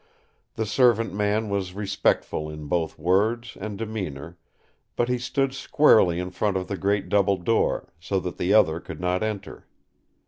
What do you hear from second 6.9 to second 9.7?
double door, so that the other could not enter.